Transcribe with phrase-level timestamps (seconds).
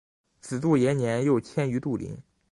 [0.39, 2.17] 子杜延年又迁于杜陵。